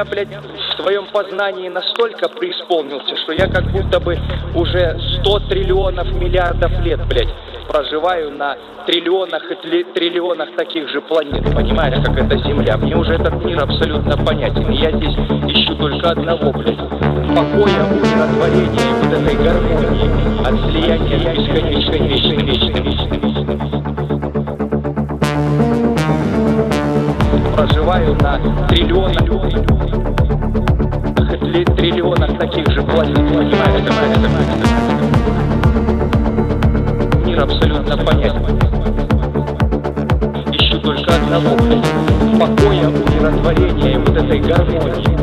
[0.00, 4.18] Я, блядь, в твоем познании настолько преисполнился, что я как будто бы
[4.54, 7.28] уже 100 триллионов миллиардов лет, блядь,
[7.68, 8.56] проживаю на
[8.86, 9.56] триллионах и
[9.92, 11.44] триллионах таких же планет.
[11.54, 12.78] Понимаешь, как это Земля?
[12.78, 14.70] Мне уже этот мир абсолютно понятен.
[14.70, 15.14] Я здесь
[15.54, 16.78] ищу только одного, блядь.
[16.78, 22.69] Покоя, умиротворения, вот этой гармонии, от слияния с бесконечным, вечным, вечным,
[27.90, 29.26] Проживаю на триллионах,
[31.76, 33.16] триллионах таких же планет.
[33.16, 33.82] Понимаешь.
[37.26, 38.44] Мир абсолютно понятен.
[40.52, 41.56] Ищу только одного,
[42.38, 45.16] покоя, умиротворения, вот этой гармонии.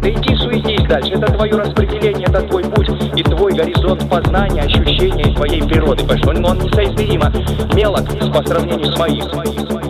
[0.00, 5.32] Да иди суетись дальше, это твое распределение, это твой путь и твой горизонт познания, ощущения
[5.36, 7.30] твоей природы, потому что он несоизмеримо
[7.72, 8.02] мелок
[8.32, 9.83] по сравнению с моим.